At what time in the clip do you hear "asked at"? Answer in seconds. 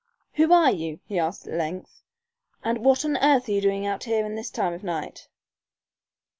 1.19-1.53